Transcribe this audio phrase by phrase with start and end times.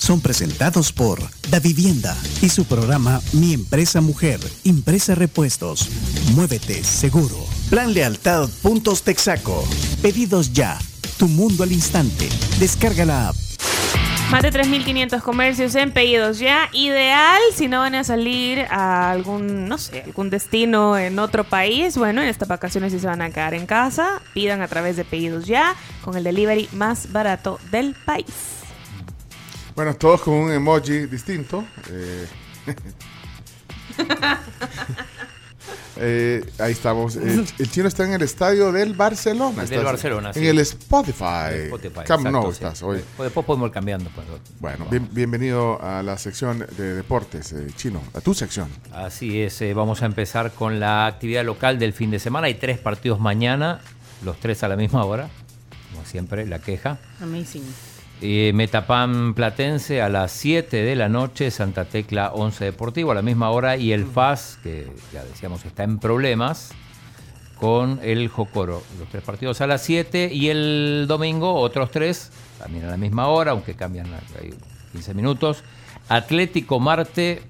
[0.00, 1.20] son presentados por
[1.50, 5.88] Da Vivienda y su programa Mi Empresa Mujer, Impresa Repuestos.
[6.34, 7.36] Muévete seguro.
[7.68, 9.62] Plan Lealtad Puntos Texaco.
[10.00, 10.78] Pedidos ya.
[11.18, 12.28] Tu mundo al instante.
[12.58, 13.36] Descarga la app.
[14.30, 16.70] Más de 3.500 comercios en pedidos ya.
[16.72, 21.98] Ideal si no van a salir a algún, no sé, algún destino en otro país.
[21.98, 25.04] Bueno, en estas vacaciones si se van a quedar en casa, pidan a través de
[25.04, 28.59] pedidos ya con el delivery más barato del país.
[29.74, 31.64] Bueno, todos con un emoji distinto.
[31.90, 32.26] Eh,
[35.96, 37.16] eh, ahí estamos.
[37.16, 39.64] Eh, el chino está en el estadio del Barcelona.
[39.64, 40.40] Del Barcelona, sí.
[40.40, 41.24] En el Spotify.
[41.52, 42.52] El Spotify, Camp exacto, sí.
[42.52, 42.96] estás hoy.
[42.98, 44.10] Después- Después podemos ir cambiando.
[44.14, 44.26] pues.
[44.58, 48.02] Bueno, bien- bienvenido a la sección de deportes, eh, chino.
[48.14, 48.68] A tu sección.
[48.92, 52.48] Así es, eh, vamos a empezar con la actividad local del fin de semana.
[52.48, 53.80] Hay tres partidos mañana,
[54.24, 55.30] los tres a la misma hora,
[55.92, 56.98] como siempre, la queja.
[57.22, 57.64] Amazing.
[58.22, 63.22] Eh, Metapán Platense a las 7 de la noche, Santa Tecla 11 Deportivo a la
[63.22, 66.72] misma hora y el FAS, que ya decíamos está en problemas,
[67.58, 68.82] con el Jocoro.
[68.98, 73.26] Los tres partidos a las 7 y el domingo otros tres, también a la misma
[73.28, 74.06] hora, aunque cambian
[74.38, 74.52] ahí
[74.92, 75.64] 15 minutos.
[76.10, 77.42] Atlético Marte,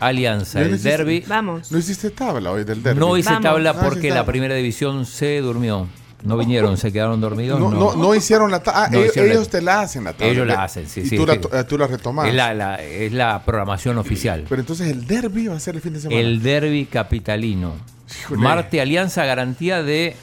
[0.00, 1.24] Alianza, ¿Ya no el hiciste- derby.
[1.26, 1.70] Vamos.
[1.70, 2.98] No hiciste tabla hoy del derby.
[2.98, 3.42] No hice Vamos.
[3.42, 5.86] tabla Ah, porque la primera división se durmió.
[6.24, 7.60] No vinieron, se quedaron dormidos.
[7.60, 8.84] No, no, no hicieron la tabla.
[8.84, 10.32] Ah, No ellos, la- te la hacen la tabla.
[10.32, 12.26] Ellos la hacen, sí, y sí, Tú, es la, eh, tú la retomas.
[12.28, 14.44] Es la, la- es la programación oficial.
[14.48, 16.18] Pero entonces el derby va a ser el fin de semana.
[16.20, 17.74] El derby capitalino.
[18.22, 18.40] Híjole.
[18.40, 20.16] Marte Alianza, garantía de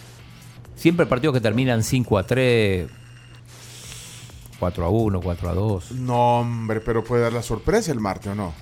[0.76, 2.88] siempre partidos que terminan 5 a 3,
[4.60, 5.92] 4 a 1, 4 a 2.
[5.92, 8.54] No, hombre, pero puede dar la sorpresa el martes o no.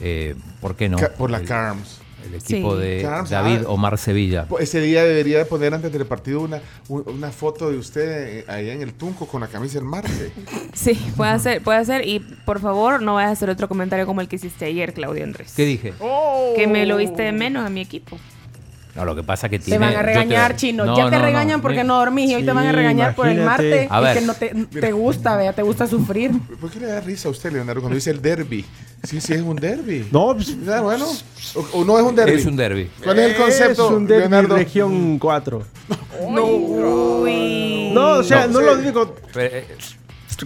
[0.00, 0.96] Eh, ¿Por qué no?
[0.98, 2.00] Ca- por la el, Carms.
[2.26, 2.82] El equipo Sí.
[2.82, 3.68] de David ah.
[3.70, 4.46] Omar Sevilla.
[4.60, 8.72] Ese día debería de poner antes del partido una, una foto de usted eh, allá
[8.72, 10.32] en el Tunco con la camisa del Marte.
[10.74, 12.06] Sí, puede ser, puede ser.
[12.06, 15.24] Y por favor, no vayas a hacer otro comentario como el que hiciste ayer, Claudio
[15.24, 15.52] Andrés.
[15.56, 15.94] ¿Qué dije?
[16.56, 18.18] Que me lo viste de menos a mi equipo.
[18.94, 19.84] No, lo que pasa que Te tiene.
[19.86, 20.84] van a regañar, chino.
[20.84, 22.72] No, ya te no, no, regañan porque me- no dormís y hoy te van a
[22.72, 23.88] regañar por el martes.
[23.90, 24.18] A y ver.
[24.18, 26.30] que no te, te gusta, vea, te gusta sufrir.
[26.60, 28.64] ¿Por qué le da risa a usted, Leonardo, cuando dice el derby?
[29.02, 30.06] Sí, sí, es un derby.
[30.12, 31.06] No, pues, Ah, bueno.
[31.54, 32.32] O, o no es un derby.
[32.34, 32.88] Es un derby.
[33.02, 34.56] ¿Cuál es el concepto, Es un derbi Leonardo?
[34.56, 35.62] región 4.
[36.30, 37.90] Uy.
[37.92, 39.14] No, o sea, No, no, lo digo.
[39.32, 39.66] Pero, eh,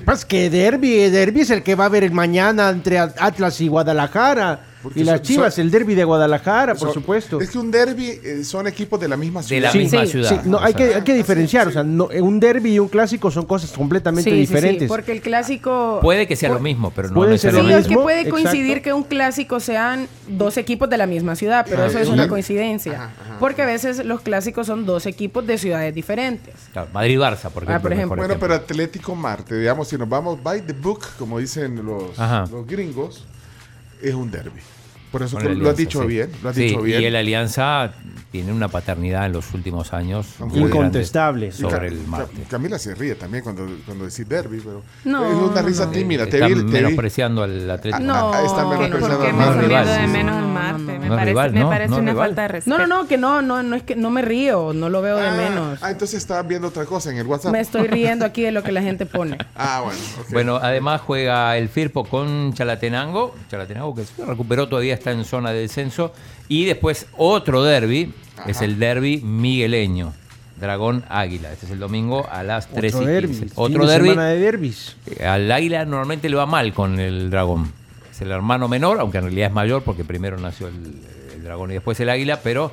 [0.05, 4.61] Pues que derby, derby es el que va a haber mañana entre Atlas y Guadalajara.
[4.89, 7.41] Porque y las son- Chivas, son- el derby de Guadalajara, por Son- supuesto.
[7.41, 9.63] Es que un derby eh, son equipos de la misma De ciudad.
[9.65, 10.31] la Sí, misma sí, ciudad.
[10.43, 10.89] sí, no, o hay, sea.
[10.89, 13.71] que, hay que diferenciar, o sea, no, eh, un derby y un clásico son cosas
[13.73, 14.89] completamente Sí, sí, sí, diferentes.
[14.89, 15.99] porque el clásico...
[16.03, 17.81] Puede que sea lo mismo, pero no Puede ser lo Sí, necesariamente.
[17.81, 18.43] es que mismo, puede exacto.
[18.43, 22.07] coincidir que un clásico sean dos equipos de la misma ciudad, pero Ah, eso es
[22.07, 22.13] sí.
[22.13, 22.93] una coincidencia.
[22.95, 23.37] Ajá, ajá.
[23.41, 26.55] Porque a veces los clásicos son dos equipos de ciudades diferentes.
[26.73, 27.75] Claro, Madrid-Barça, por ejemplo.
[27.75, 28.17] Ah, por ejemplo.
[28.17, 28.49] Bueno, ejemplo.
[28.49, 32.17] pero Atlético Marte, digamos, si nos vamos by the book, como dicen los,
[32.51, 33.25] los gringos,
[34.03, 34.61] es un derby.
[35.11, 36.07] Por eso que lo has dicho sí.
[36.07, 37.03] bien, lo has Sí, dicho bien.
[37.03, 37.93] Y el Alianza
[38.31, 40.27] tiene una paternidad en los últimos años.
[40.55, 41.51] Incontestable.
[41.53, 42.43] Sobre el Marte.
[42.49, 45.93] Camila se ríe también cuando, cuando decís derby, pero No, es una risa no.
[45.93, 46.27] tímida.
[46.27, 46.71] Te Está vi, te vi.
[46.73, 48.05] menospreciando al Atlético.
[48.05, 50.99] No, ah, está menospreciando no, al ¿Por qué me estás de menos al Marte?
[50.99, 52.27] Me parece, rival, me no, parece no es una rival.
[52.29, 52.79] falta de respeto.
[52.79, 55.17] No, no, no, que no, no, no es que no me río, no lo veo
[55.17, 55.79] de Ah, menos.
[55.83, 57.53] ah, entonces estabas viendo otra cosa en el WhatsApp.
[57.53, 59.39] Me estoy riendo aquí de lo que la gente pone.
[59.61, 59.99] Ah, bueno.
[60.21, 60.33] ok.
[60.33, 63.35] Bueno, además juega el Firpo con Chalatenango.
[63.51, 66.13] Chalatenango que se recuperó, todavía está en zona de descenso.
[66.49, 68.13] Y después otro derby,
[68.47, 70.13] es el derby migueleño.
[70.61, 71.53] Dragón Águila.
[71.53, 73.29] Este es el domingo a las 3 Otro y derbi.
[73.29, 73.45] 15.
[73.47, 74.09] fin Otro de derby.
[74.11, 74.97] semana de derbis.
[75.07, 77.73] Eh, Al Águila normalmente le va mal con el Dragón.
[78.11, 80.75] Es el hermano menor, aunque en realidad es mayor porque primero nació el,
[81.35, 82.73] el Dragón y después el Águila, pero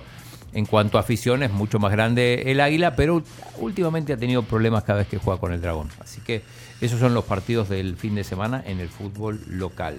[0.53, 3.21] en cuanto a afición es mucho más grande el Águila, pero
[3.59, 5.89] últimamente ha tenido problemas cada vez que juega con el Dragón.
[5.99, 6.41] Así que
[6.81, 9.97] esos son los partidos del fin de semana en el fútbol local.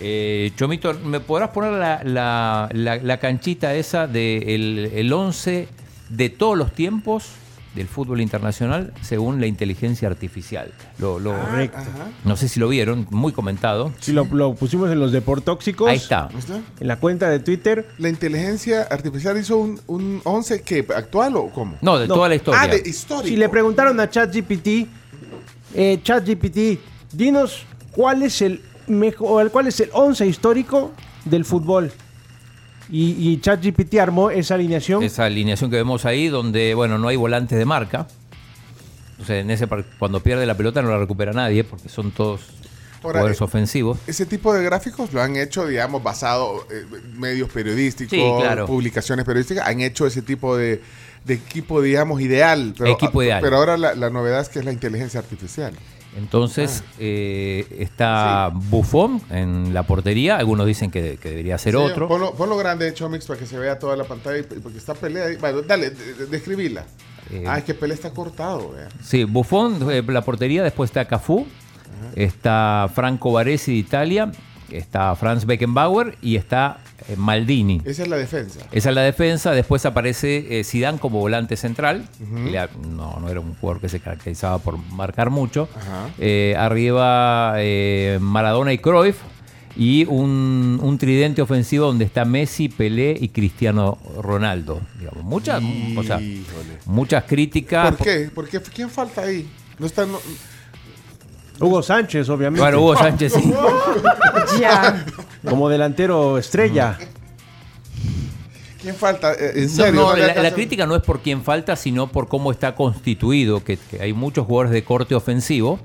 [0.00, 5.68] Eh, Chomito, ¿me podrás poner la, la- la- la canchita esa del el 11
[6.10, 7.26] de todos los tiempos
[7.76, 10.72] del fútbol internacional según la inteligencia artificial?
[10.98, 11.78] Lo, lo- Correcto.
[11.78, 12.08] Ajá.
[12.24, 13.92] no sé si lo vieron, muy comentado.
[14.00, 15.88] Si lo, lo pusimos en los deportóxicos.
[15.88, 16.28] Ahí está.
[16.32, 16.60] ¿No está?
[16.80, 17.86] En la cuenta de Twitter.
[17.98, 21.76] ¿La inteligencia artificial hizo un, un 11 que actual o cómo?
[21.82, 22.14] No, de No.
[22.14, 22.60] toda la historia.
[22.62, 23.28] Ah, de histórico.
[23.28, 24.88] Si le preguntaron a ChatGPT,
[25.74, 26.80] eh, ChatGPT,
[27.12, 30.92] dinos cuál es el mejor, cuál es el 11 histórico
[31.24, 31.92] del fútbol.
[32.90, 35.02] Y, y ChatGPT armó esa alineación.
[35.02, 38.06] Esa alineación que vemos ahí, donde, bueno, no hay volantes de marca.
[39.20, 39.66] O sea, en ese
[39.98, 42.40] cuando pierde la pelota no la recupera nadie, porque son todos
[43.02, 43.98] Ahora, jugadores eh, ofensivos.
[44.06, 48.66] Ese tipo de gráficos lo han hecho, digamos, basado en medios periodísticos, Sí, claro.
[48.66, 50.82] publicaciones periodísticas, han hecho ese tipo de,
[51.24, 52.74] de equipo, digamos, ideal.
[52.76, 53.40] Pero, Equipo ideal.
[53.42, 55.72] Pero ahora la, la novedad es que es la inteligencia artificial.
[56.16, 56.92] Entonces Ah.
[57.00, 60.36] eh, está Buffon en la portería.
[60.36, 62.06] Algunos dicen que, que debería ser Sí, otro.
[62.08, 65.36] Ponlo, ponlo grande, Chomix, para que se vea toda la pantalla, y- porque está ahí.
[65.40, 66.84] Bueno, dale, de- de- describila.
[67.30, 68.88] Eh, ah, es que Pelé está cortado, vea.
[69.02, 70.62] Sí, Buffon, eh, la portería.
[70.62, 71.46] Después está Cafú.
[72.14, 74.30] Está Franco Baresi de Italia.
[74.70, 76.16] Está Franz Beckenbauer.
[76.22, 76.78] Y está
[77.08, 77.80] eh, Maldini.
[77.84, 78.60] Esa es la defensa.
[78.72, 79.52] Esa es la defensa.
[79.52, 82.04] Después aparece eh, Zidane como volante central.
[82.44, 85.68] Le no, no era un jugador que se caracterizaba por marcar mucho.
[86.18, 89.16] Eh, arriba eh, Maradona y Cruyff.
[89.76, 94.80] Y un, un tridente ofensivo donde está Messi, Pelé y Cristiano Ronaldo.
[95.00, 95.60] Digamos, muchas,
[95.96, 96.20] o sea,
[96.86, 97.96] muchas críticas.
[97.96, 98.30] ¿Por qué?
[98.32, 98.60] ¿Por qué?
[98.60, 99.48] ¿Quién falta ahí?
[99.80, 100.06] No está.
[100.06, 100.20] no-
[101.60, 102.60] Hugo Sánchez, obviamente.
[102.60, 103.52] Bueno, Hugo Sánchez sí.
[104.60, 105.04] Ya.
[105.48, 106.98] Como delantero estrella.
[108.82, 109.32] ¿Quién falta?
[109.32, 110.00] Eh, ¿En No, serio?
[110.02, 114.02] no, la, crítica no es por quién falta, sino por cómo está constituido, que, que
[114.02, 115.78] hay muchos jugadores de corte ofensivo.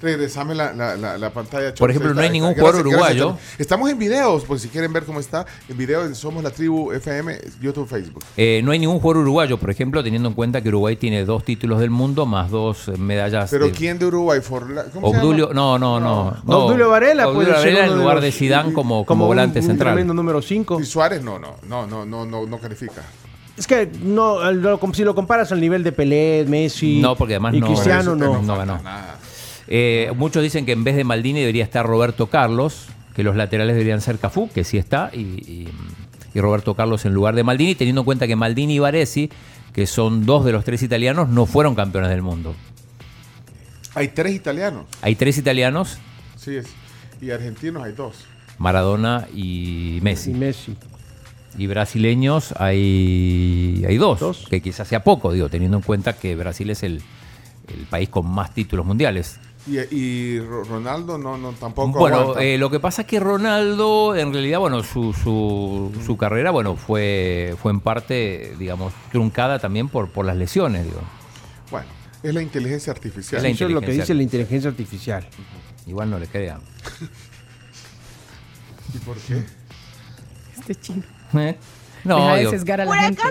[0.00, 1.74] Regresame la, la, la, la pantalla.
[1.74, 3.36] Por ejemplo, no hay ningún jugador gracias, uruguayo.
[3.58, 5.44] Estamos en videos, por si quieren ver cómo está.
[5.68, 8.22] En video en Somos la Tribu FM, YouTube, Facebook.
[8.36, 11.42] Eh, no hay ningún jugador uruguayo, por ejemplo, teniendo en cuenta que Uruguay tiene dos
[11.42, 13.50] títulos del mundo más dos eh, medallas.
[13.50, 14.40] Pero de- ¿quién de Uruguay?
[14.40, 15.54] Forla- ¿Cómo se Obdulio, llama?
[15.54, 16.36] no, no, no.
[16.44, 16.58] no.
[16.66, 19.94] Obdulio Varela Obdulio Varela en lugar de Zidane como, como, volante un central.
[19.94, 20.80] tremendo número 5.
[20.80, 21.22] ¿Y Suárez?
[21.24, 23.02] No, no, no, no, no, no, no califica.
[23.56, 27.54] Es que no, lo- si lo comparas al nivel de Pelé, Messi No, porque además
[27.54, 28.34] y no- Cristiano, no.
[28.40, 28.82] no falta ganó.
[28.84, 29.18] nada.
[29.68, 33.74] Eh, muchos dicen que en vez de Maldini debería estar Roberto Carlos, que los laterales
[33.74, 35.68] deberían ser Cafú, que sí está, y, y-
[36.34, 39.30] y Roberto Carlos en lugar de Maldini, teniendo en cuenta que Maldini y Baresi,
[39.72, 42.54] que son dos de los tres italianos, no fueron campeones del mundo.
[43.94, 44.84] Hay tres italianos.
[45.02, 45.98] Hay tres italianos,
[46.36, 46.66] Sí, es.
[47.20, 48.14] Y argentinos hay dos.
[48.58, 50.30] Maradona y Messi.
[50.30, 50.76] Y Messi.
[51.56, 54.46] Y brasileños hay, hay dos, Dos.
[54.48, 57.02] que quizás sea poco, digo, teniendo en cuenta que Brasil es el,
[57.68, 59.40] el país con más títulos mundiales.
[59.68, 64.16] Y, y Ro- Ronaldo no, no tampoco Bueno, eh, lo que pasa es que Ronaldo,
[64.16, 69.88] en realidad, bueno, su, su, su carrera, bueno, fue, fue en parte, digamos, truncada también
[69.88, 71.00] por, por las lesiones, digo.
[71.70, 71.86] Bueno,
[72.22, 73.38] es la inteligencia artificial.
[73.38, 75.26] Es la Eso es lo que dice la inteligencia artificial.
[75.86, 76.60] Igual no le crean.
[78.94, 79.44] ¿Y por qué?
[80.58, 81.02] Este chino.
[81.34, 81.56] ¿Eh?
[82.08, 83.22] No, Deja de sesgar a la gente.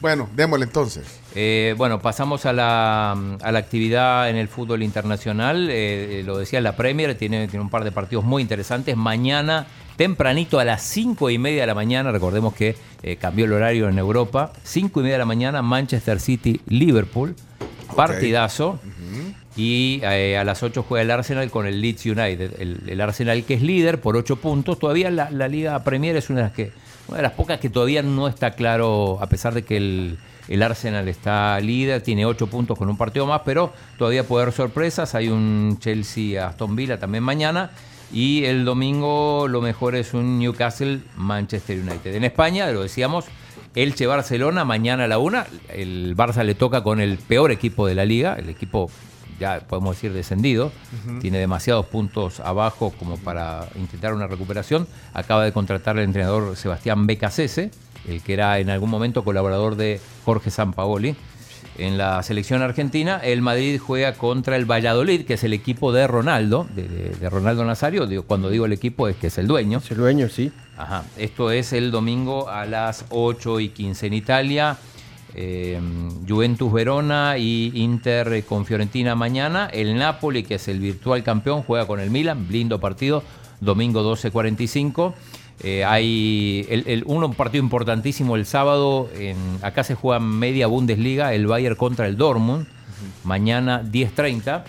[0.00, 1.20] Bueno, démosle entonces.
[1.34, 5.68] eh, bueno, pasamos a la, a la actividad en el fútbol internacional.
[5.70, 8.96] Eh, eh, lo decía la Premier, tiene, tiene un par de partidos muy interesantes.
[8.96, 9.66] Mañana,
[9.96, 13.88] tempranito a las cinco y media de la mañana, recordemos que eh, cambió el horario
[13.88, 14.52] en Europa.
[14.62, 17.34] Cinco y media de la mañana, Manchester City, Liverpool.
[17.94, 18.78] Partidazo.
[19.56, 22.60] Y eh, a las 8 juega el Arsenal con el Leeds United.
[22.60, 24.78] El, el Arsenal que es líder por 8 puntos.
[24.78, 26.72] Todavía la, la Liga Premier es una de las que
[27.08, 30.18] una de las pocas que todavía no está claro, a pesar de que el,
[30.48, 34.54] el Arsenal está líder, tiene 8 puntos con un partido más, pero todavía puede haber
[34.54, 35.14] sorpresas.
[35.14, 37.70] Hay un Chelsea-Aston Villa también mañana.
[38.12, 42.14] Y el domingo lo mejor es un Newcastle-Manchester United.
[42.14, 43.24] En España, lo decíamos,
[43.74, 45.46] Elche-Barcelona, mañana a la una.
[45.68, 48.90] El Barça le toca con el peor equipo de la liga, el equipo
[49.38, 50.72] ya podemos decir descendido,
[51.20, 54.86] tiene demasiados puntos abajo como para intentar una recuperación.
[55.14, 57.70] Acaba de contratar al entrenador Sebastián Becasese,
[58.08, 61.16] el que era en algún momento colaborador de Jorge Sampaoli.
[61.78, 66.06] En la selección argentina, el Madrid juega contra el Valladolid, que es el equipo de
[66.06, 68.06] Ronaldo, de, de- de Ronaldo Nazario.
[68.06, 69.78] Digo, cuando digo el equipo es que es el dueño.
[69.78, 70.50] Es el dueño, sí.
[70.78, 71.04] Ajá.
[71.18, 74.78] Esto es el domingo a las 8 y 15 en Italia.
[75.38, 75.78] Eh,
[76.26, 79.66] Juventus Verona y Inter con Fiorentina mañana.
[79.70, 82.46] El Napoli, que es el virtual campeón, juega con el Milan.
[82.50, 83.22] Lindo partido.
[83.60, 85.12] Domingo 12.45.
[85.62, 89.10] Eh, hay el, el- uno, un partido importantísimo el sábado.
[89.14, 91.34] En, acá se juega media Bundesliga.
[91.34, 92.66] El Bayern contra el Dortmund.
[93.24, 94.64] Mañana 10.30.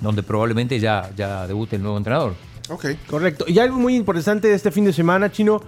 [0.00, 2.34] Donde probablemente ya, ya debute el nuevo entrenador.
[2.68, 2.86] Ok.
[3.08, 3.44] Correcto.
[3.48, 5.60] Y algo muy importante de este fin de semana, Chino,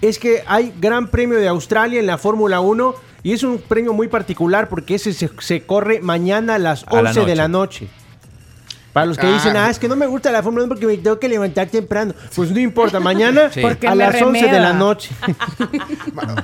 [0.00, 3.92] es que hay Gran Premio de Australia en la Fórmula 1 y es un premio
[3.92, 7.48] muy particular porque ese se, se corre mañana a las A la 11 de la
[7.48, 7.88] noche.
[8.98, 10.96] Para los que dicen, ah, es que no me gusta la Fórmula 1 porque me
[10.96, 12.14] tengo que levantar temprano.
[12.34, 13.62] Pues no importa, mañana Sí.
[13.86, 14.60] A las 11 de remeda.
[14.60, 15.10] la noche.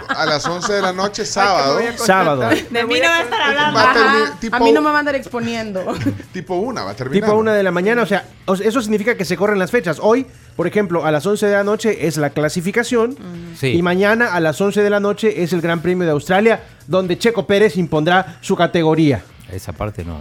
[0.08, 1.78] A las 11 de la noche, sábado.
[1.96, 2.48] Sábado.
[2.70, 3.78] De mí no va a estar hablando.
[3.78, 5.84] Va a tipo, mí no me van a andar exponiendo.
[6.32, 7.28] tipo una, va a terminar.
[7.28, 9.70] Tipo una de la mañana, o sea, o sea, eso significa que se corren las
[9.70, 9.98] fechas.
[10.00, 13.16] Hoy, por ejemplo, a las 11 de la noche es la clasificación
[13.56, 13.68] Sí.
[13.68, 17.18] y mañana a las 11 de la noche es el Gran Premio de Australia, donde
[17.18, 19.22] Checo Pérez impondrá su categoría.
[19.50, 20.18] Esa parte no.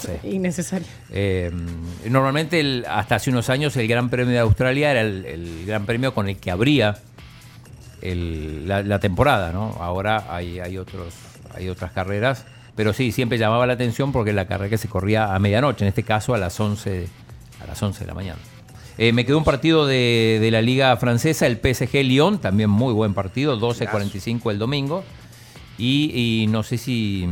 [0.00, 0.28] Sí.
[0.28, 0.86] Innecesario.
[1.10, 1.50] Eh,
[2.08, 5.86] normalmente, el- hasta hace unos años, el Gran Premio de Australia era el, el Gran
[5.86, 6.98] Premio con el que abría
[8.02, 9.76] el- la, la temporada, ¿no?
[9.80, 11.14] Ahora hay, hay, otros,
[11.54, 12.44] hay otras carreras,
[12.76, 15.88] pero sí, siempre llamaba la atención porque la carrera que se corría a medianoche, en
[15.88, 17.08] este caso a las 11,
[17.62, 18.38] a las 11 de la mañana.
[18.98, 22.92] Eh, me quedó un partido de, de la Liga Francesa, el PSG Lyon, también muy
[22.92, 25.04] buen partido, 12.45 el domingo.
[25.78, 27.26] Y, y no sé si,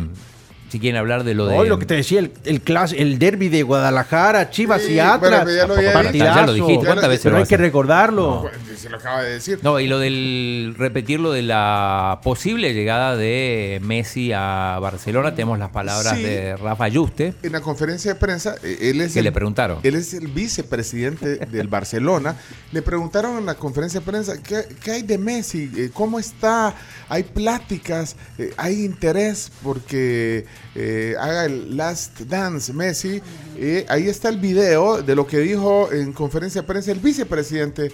[0.69, 1.57] si quieren hablar de lo de...
[1.57, 4.99] Hoy lo que te decía, el, el, clas- el derby de Guadalajara, Chivas Sí, y
[4.99, 5.45] Atlas.
[5.45, 6.13] bueno, ya lo Partidazo.
[6.13, 6.25] dicho.
[6.25, 8.43] Ya lo dijiste, ¿cuántas veces Pero lo hay que recordarlo.
[8.67, 9.59] Pues, Se lo acaba de decir.
[9.63, 15.59] No, y lo del repetir lo de la posible llegada de Messi a Barcelona, tenemos
[15.59, 16.23] las palabras Sí.
[16.23, 19.79] de Rafa Yuste, En la conferencia de prensa, eh, él es que el- le preguntaron.
[19.83, 22.37] Él es el vicepresidente del Barcelona.
[22.73, 25.71] Le preguntaron en la conferencia de prensa, ¿qué, qué hay de Messi?
[25.77, 26.75] Eh, ¿Cómo está?
[27.09, 28.17] ¿Hay pláticas?
[28.39, 33.21] Eh, ¿Hay interés porque eh, haga el Last Dance Messi?
[33.57, 37.91] Eh, ahí está el video de lo que dijo en conferencia de prensa el vicepresidente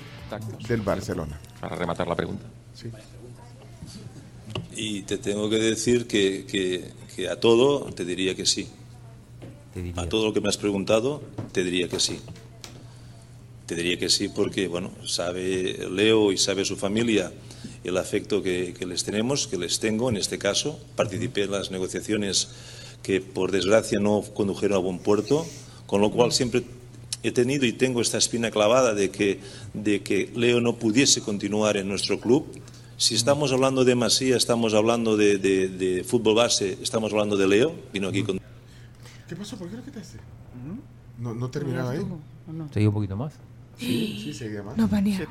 [0.68, 1.38] del Barcelona.
[1.60, 2.44] Para rematar la pregunta.
[4.76, 8.68] Y te tengo que decir que, que- que a todo te diría que sí.
[9.72, 10.02] te diría.
[10.02, 12.18] A todo lo que me has preguntado, te diría que sí.
[13.66, 17.32] Te diría que sí porque, bueno, sabe Leo y sabe su familia
[17.84, 20.78] el afecto que, que les tenemos, que les tengo en este caso.
[20.96, 22.48] Participé en las negociaciones
[23.02, 25.46] que, por desgracia, no condujeron a buen puerto,
[25.86, 26.64] con lo cual siempre
[27.22, 29.40] he tenido y tengo esta espina clavada de que,
[29.74, 32.46] de que Leo no pudiese continuar en nuestro club.
[32.96, 37.48] Si estamos hablando de Masía, estamos hablando de, de- de fútbol base, estamos hablando de
[37.48, 38.40] Leo, vino aquí con
[39.28, 39.56] ¿Qué pasó?
[39.56, 40.18] ¿Por qué lo quitaste?
[41.18, 42.00] No, no terminaba ahí.
[42.72, 43.32] ¿Seguí un poquito más?
[43.78, 44.76] Sí, sí, seguía más.
[44.76, 45.26] No, Vania.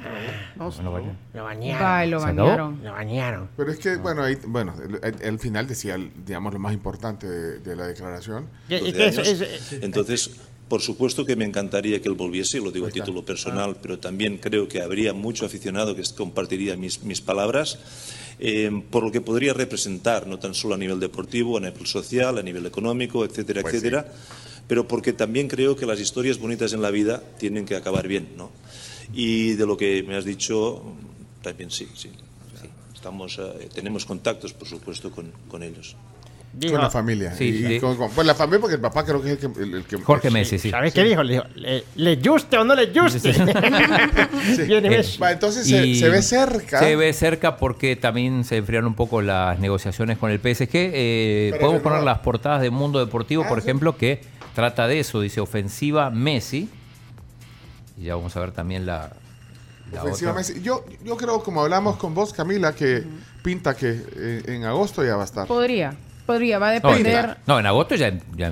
[0.56, 1.06] Bueno, vale.
[1.34, 2.44] Lo Bye, lo ¿Se acabó?
[2.48, 2.84] bañaron.
[2.84, 3.50] Lo bañaron.
[3.58, 4.74] Pero es que, bueno, ahí, bueno,
[5.22, 8.48] el final decía, digamos, lo más importante de, de la declaración.
[8.68, 9.28] ¿Qué- 12 qué es- años.
[9.42, 10.32] es- Entonces,
[10.68, 14.38] por supuesto que me encantaría que él volviese, lo digo a título personal, pero también
[14.38, 17.80] creo que habría mucho aficionado que compartiría mis, mis palabras,
[18.40, 22.38] eh, por lo que podría representar, no tan solo a nivel deportivo, a nivel social,
[22.38, 24.12] a nivel económico, etcétera, Pues etcétera,
[24.68, 28.30] pero porque también creo que las historias bonitas en la vida tienen que acabar bien,
[28.38, 28.52] ¿no?
[29.14, 30.84] Y de lo que me has dicho,
[31.42, 32.10] también sí, sí.
[32.62, 32.68] sí.
[32.96, 35.96] Estamos, eh, tenemos contactos, por supuesto, con, con ellos.
[36.56, 37.34] Dijo- con la familia.
[37.36, 37.80] Sí, Y- y sí.
[37.80, 39.62] con- con- pues la familia, porque el papá creo que es el que...
[39.64, 40.70] el- el que- Jorge Messi, sí.
[40.70, 41.24] ¿Sabes qué dijo?
[41.24, 43.32] Le dijo, ¿le, le guste o no le guste?
[44.58, 45.04] Eh.
[45.22, 46.80] Va, entonces se, Y se ve cerca.
[46.80, 50.70] Se ve cerca porque también se enfriaron un poco las negociaciones con el PSG.
[50.74, 53.66] Eh, podemos poner no- las portadas de Mundo Deportivo, Ah, por sí.
[53.68, 54.22] ejemplo, que
[54.54, 55.20] trata de eso.
[55.22, 56.70] Dice ofensiva Messi.
[57.98, 59.12] Y ya vamos a ver también la,
[59.92, 60.40] la Ofensiva otra.
[60.40, 60.62] Messi.
[60.62, 63.04] Yo, yo creo, como hablamos con vos, Camila, que
[63.44, 65.48] pinta que eh, en agosto ya va a estar.
[65.48, 65.94] Podría,
[66.26, 67.38] podría, va a No, en, depender.
[67.46, 68.52] no, en agosto ya, ya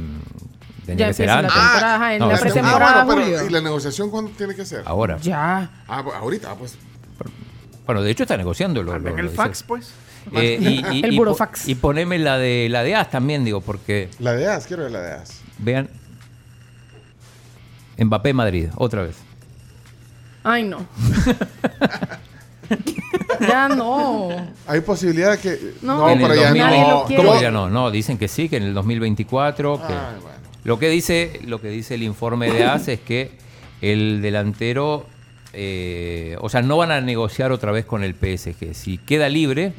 [0.86, 1.54] tenía Ya que ser empieza la antes.
[1.54, 3.48] temporada, ajá, en No, la la tem- pretemporada Ah, bueno, pero.
[3.48, 4.84] ¿y la negociación cuándo tiene que ser?
[4.86, 5.18] Ahora.
[5.18, 5.70] Ya.
[5.88, 6.76] Ah, ahorita, ah, pues.
[7.86, 8.84] Bueno, de hecho está negociando.
[8.84, 9.36] Lo, lo- En lo el dice.
[9.36, 9.92] fax, pues.
[10.34, 10.68] Eh, y,
[10.98, 11.64] y- El y burofax.
[11.64, 14.84] po- Y poneme la de la de AS también, digo, porque La de AS, quiero
[14.84, 15.41] ver la de AS.
[15.62, 15.90] Vean.
[17.98, 19.16] Mbappé Madrid, otra vez.
[20.44, 20.86] Ay, no.
[23.40, 24.30] ya no.
[24.68, 25.74] Hay posibilidad de que.
[25.82, 27.06] No, En el pero ya 2000, Nadie lo no.
[27.16, 27.70] ¿Cómo que ya no?
[27.70, 29.78] No, dicen que sí, que en el 2024.
[29.78, 30.38] que- Ay, bueno.
[30.64, 33.32] Lo que dice, lo que dice el informe de AS es que
[33.82, 35.08] el delantero,
[35.54, 38.74] eh, o sea, no van a negociar otra vez con el PSG.
[38.76, 39.74] Si queda libre,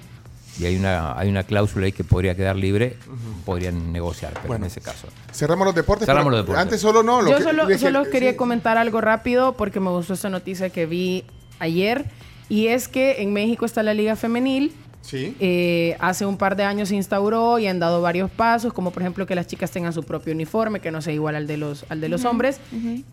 [0.61, 2.97] y hay una, hay una cláusula ahí que podría quedar libre,
[3.45, 4.65] podrían negociar, pero Bueno.
[4.67, 5.09] en ese caso.
[5.33, 6.07] Cerramos los deportes.
[6.07, 6.63] Cerramos los deportes.
[6.63, 7.23] Antes solo no.
[7.23, 8.37] Lo Yo que- solo, dije- solo quería sí.
[8.37, 11.25] comentar algo rápido porque me gustó esta noticia que vi
[11.59, 12.05] ayer.
[12.49, 14.73] Y es que en México está la Liga Femenil.
[15.01, 15.35] Sí.
[15.41, 19.03] Eh, hace un par de años se instauró y han dado varios pasos, como por
[19.03, 21.85] ejemplo que las chicas tengan su propio uniforme, que no sea igual al de los,
[21.89, 22.61] al de los hombres.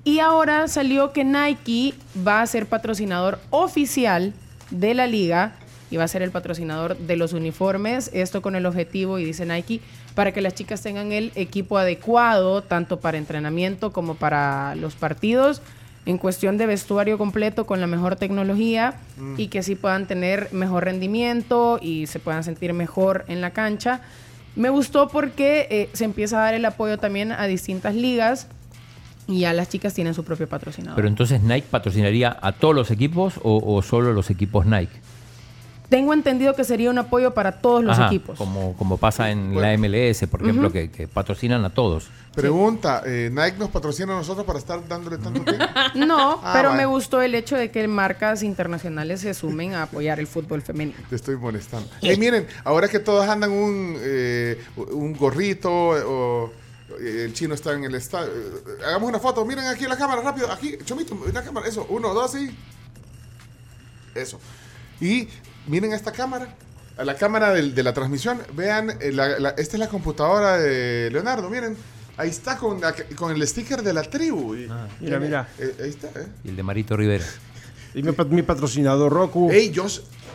[0.04, 1.96] Y ahora salió que Nike
[2.28, 4.34] va a ser patrocinador oficial
[4.70, 5.56] de la liga
[5.92, 8.10] y va a ser el patrocinador de los uniformes.
[8.14, 9.82] Esto con el objetivo, y dice Nike,
[10.16, 15.62] para que las chicas tengan el equipo adecuado, tanto para entrenamiento como para los partidos
[16.06, 18.96] en cuestión de vestuario completo con la mejor tecnología
[19.38, 24.02] y que así puedan tener mejor rendimiento y se puedan sentir mejor en la cancha.
[24.56, 28.48] Me gustó porque eh, se empieza a dar el apoyo también a distintas ligas
[29.28, 30.96] Y ya las chicas tienen su propio patrocinador.
[30.96, 35.00] Pero entonces Nike patrocinaría a todos los equipos o, o solo los equipos Nike.
[35.90, 38.38] Tengo entendido que sería un apoyo para todos los Ajá, equipos.
[38.38, 42.08] Como, como pasa en la MLS, por ejemplo, que, que patrocinan a todos.
[42.36, 45.66] Pregunta, eh, ¿Nike nos patrocina a nosotros para estar dándole tanto tiempo?
[45.96, 50.20] No, Ah, pero me gustó el hecho de que marcas internacionales se sumen a apoyar
[50.20, 50.98] el fútbol femenino.
[51.10, 51.90] Te estoy molestando.
[52.02, 56.52] Hey, miren, ahora que todos andan un, eh, un gorrito o
[57.02, 58.28] eh, el chino está en el estadio.
[58.32, 59.44] eh, hagamos una foto.
[59.44, 60.52] Miren aquí la cámara, rápido.
[60.52, 61.68] Aquí, Chomito, la cámara.
[61.68, 62.56] Eso, uno, dos y.
[64.16, 64.40] Eso.
[65.02, 65.28] Y
[65.70, 66.56] miren esta cámara.
[66.98, 68.42] A la cámara de, la transmisión.
[68.54, 71.50] Vean, eh, la- la- esta es la computadora de Leonardo.
[71.50, 71.78] Miren.
[72.18, 74.54] Ahí está con, la- con el sticker de la tribu.
[74.56, 75.48] Y- Ah, mira, mira.
[75.58, 76.28] eh, ahí está, ¿eh?
[76.44, 77.24] Y el de Marito Rivera.
[77.96, 79.50] Y mi, mi patrocinador Roku.
[79.50, 79.88] Ey, yo,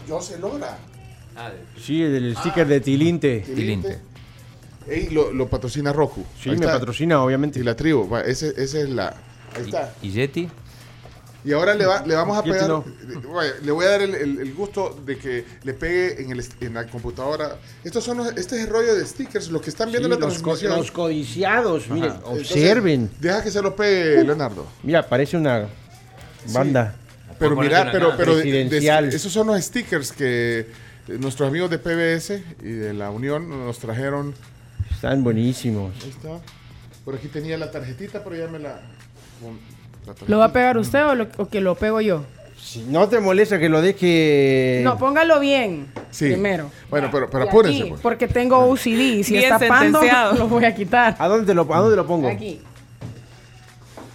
[0.08, 0.76] yo se logra.
[1.80, 3.40] Sí, el sticker de Tilinte.
[3.40, 3.98] Tilinte.
[4.88, 6.24] Ey, lo, lo patrocina Roku.
[6.40, 6.78] Sí, Ahí me está.
[6.78, 7.60] patrocina, obviamente.
[7.60, 9.08] Y la tribu, va, ese, ese es la.
[9.56, 9.94] Ahí está.
[10.02, 10.48] ¿Y Yeti?
[11.44, 12.66] Y ahora le, va- le vamos a pegar.
[12.68, 12.84] no.
[13.32, 16.42] vaya, Le voy a dar el, el- el gusto de que le pegue en, el,
[16.60, 17.58] en la computadora.
[17.84, 20.38] Estos son los- este es el rollo de stickers, los que están viendo la los,
[20.38, 20.76] co- transmisión.
[20.78, 23.10] los codiciados, miren, Entonces, observen.
[23.20, 24.66] Deja que se lo pegue, Leonardo.
[24.82, 25.68] Mira, parece una
[26.52, 26.94] banda.
[27.38, 29.08] Pero mira, pero, pero de- de- presidencial.
[29.08, 30.60] esos son los stickers que
[31.08, 34.34] eh, nuestros amigos de PBS y de la Unión nos trajeron.
[34.90, 35.92] Están buenísimos.
[36.02, 36.40] Ahí está.
[37.04, 38.80] Por aquí tenía la tarjetita, pero ya me la.
[40.26, 42.25] ¿Lo va a pegar usted o, lo- o que lo pego yo?
[42.58, 44.80] Si no te molesta que lo deje.
[44.84, 46.26] No, póngalo bien Sí.
[46.26, 46.70] primero.
[46.90, 48.00] Bueno, pero, pero apúrense, aquí, pues.
[48.00, 50.34] Porque tengo OCD y si Bien está pando, sentenciado.
[50.38, 51.14] lo voy a quitar.
[51.18, 52.28] ¿A dónde, te lo, ¿A dónde lo pongo?
[52.28, 52.61] Aquí.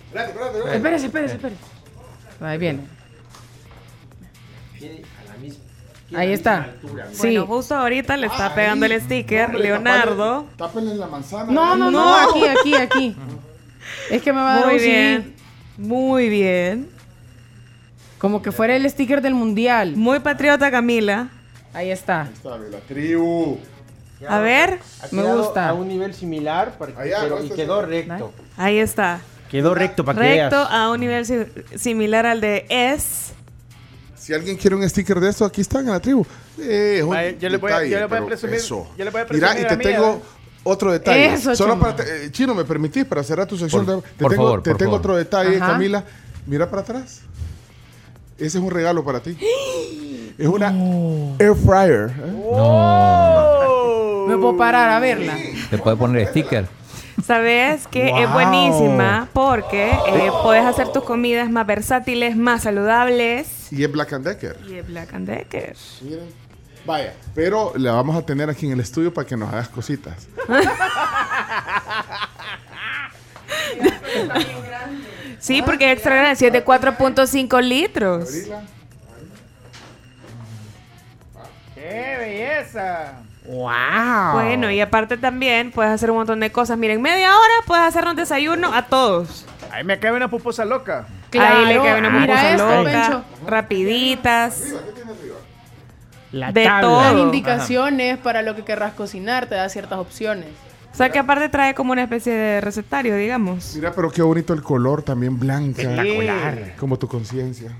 [0.08, 0.76] Espérate, espérate, espérate.
[0.78, 1.62] Espérese, espérese, espérese.
[2.42, 2.82] Ahí viene.
[6.16, 6.74] Ahí está.
[7.12, 7.20] Sí.
[7.20, 10.46] Bueno, justo ahorita le está pegando el sticker Hombre, Leonardo.
[10.58, 11.52] Tápenle, tápenle la manzana.
[11.52, 13.16] No, no, no, aquí, aquí, aquí.
[14.10, 15.36] Es que me va a dar Muy bien.
[15.80, 16.90] Muy bien.
[18.18, 19.96] Como que fuera el sticker del mundial.
[19.96, 21.30] Muy patriota Camila.
[21.74, 22.30] Ahí está.
[22.34, 23.58] Está bien, la tribu.
[24.28, 24.80] A ver,
[25.12, 25.70] Me gusta.
[25.70, 28.34] A un nivel similar, para que- Allá, pero- y este quedó es- recto.
[28.58, 29.22] ahí está.
[29.50, 31.46] Quedó recto para que Recto a un nivel si-
[31.78, 33.32] similar al de S.
[34.18, 36.26] Si alguien quiere un sticker de esto, aquí están en la tribu.
[36.60, 38.88] Eh, es yo le voy a- detalle, yo le voy a pero presumir- eso.
[38.98, 40.22] yo le voy a Mira, y te a mí, tengo.
[40.64, 41.34] Otro detalle.
[41.34, 41.82] Eso, Solo Chema.
[41.96, 43.86] para te- eh, Chino, ¿me permitís para cerrar tu sección?
[43.86, 45.00] Por- de- te por tengo, favor, te por tengo favor.
[45.02, 45.74] otro detalle, Ajá.
[45.74, 46.04] Camila.
[46.46, 47.22] Mira para atrás.
[48.38, 49.38] Ese es un regalo para ti.
[50.38, 50.68] Es una
[51.40, 52.12] air fryer.
[52.18, 52.32] ¿eh?
[54.28, 55.36] Me puedo parar a verla.
[55.72, 56.68] ¿Le puede poner sticker?
[57.26, 58.34] Sabes que es Wow.
[58.34, 63.72] buenísima porque eh, puedes hacer tus comidas más versátiles, más saludables.
[63.72, 64.58] Y es Black and Decker.
[64.70, 65.76] Y es Black and Decker.
[66.02, 66.49] Miren.
[66.86, 70.28] Vaya, pero la vamos a tener aquí en el estudio para que nos hagas cositas.
[75.40, 78.30] Sí, porque es extra grande, es de 4.5 litros.
[81.74, 83.14] ¡Qué belleza!
[83.46, 84.34] ¡Wow!
[84.34, 86.78] Bueno, y aparte también puedes hacer un montón de cosas.
[86.78, 89.46] Miren, media hora puedes hacer un desayuno a todos.
[89.72, 91.08] Ahí me cabe una puposa loca.
[91.34, 94.64] Ahí le Claro, cabe una pupusa esto, loca, rapiditas.
[96.32, 96.82] La de tabla.
[96.82, 97.02] todo.
[97.02, 97.20] Las Ajá.
[97.20, 100.48] indicaciones para lo que querrás cocinar, te da ciertas opciones.
[100.92, 103.74] O sea que aparte trae como una especie de recetario, digamos.
[103.76, 105.82] Mira, pero qué bonito el color, también blanca.
[105.82, 106.76] Espectacular.
[106.78, 107.72] Como tu conciencia.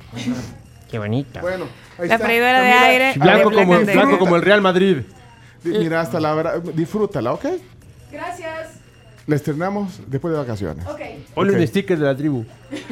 [0.90, 1.42] Qué bonita.
[1.42, 1.66] Bueno,
[1.98, 2.26] ahí La está.
[2.26, 3.14] freidora de aire.
[3.20, 4.98] Blanco de como, and blanco como el Real Madrid.
[5.64, 7.46] Mira, hasta la verdad, disfrútala, ¿ok?
[8.12, 8.70] Gracias.
[9.28, 10.86] La estrenamos después de vacaciones.
[10.88, 11.02] Ok.
[11.36, 11.60] Ponle Ok.
[11.60, 12.46] un sticker de la tribu.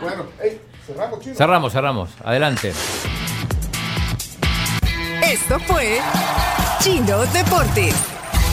[0.00, 1.34] Bueno, hey, cerramos, chino.
[1.34, 2.10] Cerramos, cerramos.
[2.22, 2.72] Adelante.
[5.34, 5.98] Esto fue
[6.80, 7.92] Chino Deportes.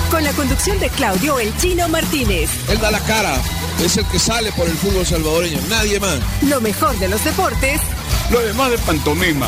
[0.10, 2.50] Con la conducción de Claudio El Chino Martínez.
[2.70, 3.36] Él da la cara,
[3.86, 6.18] es el que sale por el fútbol salvadoreño, nadie más.
[6.42, 7.82] Lo mejor de los deportes
[8.32, 9.48] Lo demás de pantomima.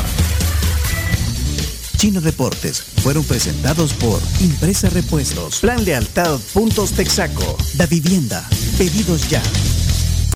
[1.96, 9.42] Chino Deportes fueron presentados por Impresa Repuestos, Plan Lealtad Puntos Texaco, Da Vivienda, Pedidos Ya,